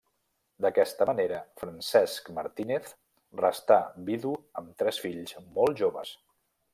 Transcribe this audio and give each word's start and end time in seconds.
D'aquesta 0.65 1.05
manera, 1.09 1.41
Francesc 1.63 2.31
Martínez 2.39 2.89
restà 3.45 3.79
vidu 4.11 4.33
amb 4.63 4.73
tres 4.83 5.03
fills 5.05 5.37
molt 5.59 5.83
joves. 5.83 6.19